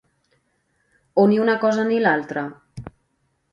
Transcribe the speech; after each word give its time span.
o 1.23 1.27
ni 1.33 1.37
una 1.45 1.57
cosa 1.65 1.85
ni 1.91 2.01
l'altra? 2.07 2.47